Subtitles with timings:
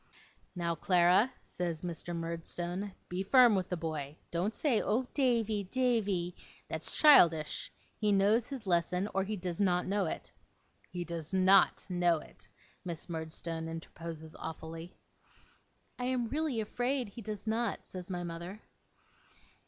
[0.55, 2.15] 'Now, Clara,' says Mr.
[2.15, 4.17] Murdstone, 'be firm with the boy.
[4.31, 6.35] Don't say, "Oh, Davy, Davy!"
[6.67, 7.71] That's childish.
[7.99, 10.31] He knows his lesson, or he does not know it.'
[10.89, 12.47] 'He does NOT know it,'
[12.83, 14.95] Miss Murdstone interposes awfully.
[15.99, 18.59] 'I am really afraid he does not,' says my mother.